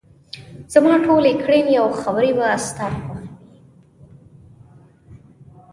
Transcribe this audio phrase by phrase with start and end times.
[0.73, 3.29] زما ټولې کړنې او خبرې به ستا خوښې وي.